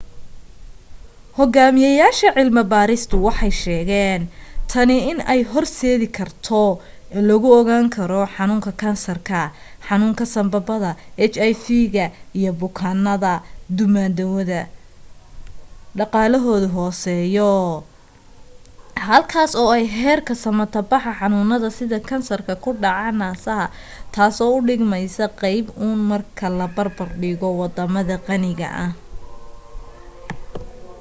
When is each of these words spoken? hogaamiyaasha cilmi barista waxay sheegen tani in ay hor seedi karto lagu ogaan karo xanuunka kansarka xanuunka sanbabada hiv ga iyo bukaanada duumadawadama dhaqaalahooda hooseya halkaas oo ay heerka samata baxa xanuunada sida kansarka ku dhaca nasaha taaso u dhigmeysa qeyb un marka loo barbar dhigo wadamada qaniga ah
hogaamiyaasha 1.39 2.29
cilmi 2.37 2.63
barista 2.73 3.15
waxay 3.27 3.53
sheegen 3.63 4.21
tani 4.71 4.97
in 5.11 5.19
ay 5.33 5.41
hor 5.51 5.65
seedi 5.79 6.07
karto 6.17 6.61
lagu 7.29 7.47
ogaan 7.59 7.85
karo 7.95 8.21
xanuunka 8.35 8.71
kansarka 8.83 9.39
xanuunka 9.87 10.25
sanbabada 10.35 10.91
hiv 11.19 11.67
ga 11.95 12.05
iyo 12.39 12.51
bukaanada 12.61 13.33
duumadawadama 13.77 14.69
dhaqaalahooda 15.97 16.67
hooseya 16.77 17.51
halkaas 19.07 19.51
oo 19.61 19.69
ay 19.77 19.85
heerka 19.99 20.33
samata 20.45 20.79
baxa 20.91 21.11
xanuunada 21.19 21.69
sida 21.77 21.97
kansarka 22.09 22.53
ku 22.63 22.69
dhaca 22.83 23.09
nasaha 23.21 23.65
taaso 24.13 24.43
u 24.57 24.59
dhigmeysa 24.67 25.25
qeyb 25.41 25.65
un 25.87 25.97
marka 26.09 26.45
loo 26.57 26.69
barbar 26.75 27.09
dhigo 27.21 27.47
wadamada 27.59 28.15
qaniga 28.27 28.67
ah 28.85 28.91